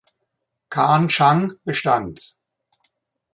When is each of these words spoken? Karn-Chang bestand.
Karn-Chang 0.71 1.53
bestand. 1.63 2.17